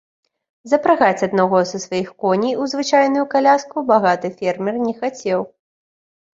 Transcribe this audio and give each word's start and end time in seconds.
Запрагаць 0.71 1.25
аднаго 1.27 1.59
са 1.73 1.81
сваіх 1.85 2.09
коней 2.25 2.57
у 2.65 2.67
звычайную 2.73 3.25
каляску 3.37 3.87
багаты 3.95 4.35
фермер 4.41 4.83
не 4.89 4.99
хацеў. 5.05 5.49